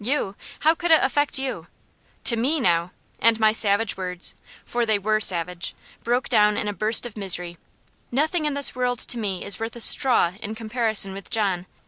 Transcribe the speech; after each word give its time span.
"You? 0.00 0.34
How 0.62 0.74
could 0.74 0.90
it 0.90 1.04
affect 1.04 1.38
you? 1.38 1.68
To 2.24 2.34
me, 2.36 2.58
now" 2.58 2.90
and 3.20 3.38
my 3.38 3.52
savage 3.52 3.96
words, 3.96 4.34
for 4.66 4.84
they 4.84 4.98
were 4.98 5.20
savage, 5.20 5.72
broke 6.02 6.28
down 6.28 6.56
in 6.56 6.66
a 6.66 6.72
burst 6.72 7.06
of 7.06 7.16
misery 7.16 7.58
"nothing 8.10 8.44
in 8.44 8.54
this 8.54 8.74
world 8.74 8.98
to 8.98 9.18
me 9.18 9.44
is 9.44 9.60
worth 9.60 9.76
a 9.76 9.80
straw 9.80 10.32
in 10.42 10.56
comparison 10.56 11.12
with 11.12 11.30
John. 11.30 11.66